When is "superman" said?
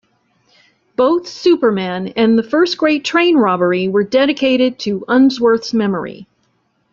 1.27-2.07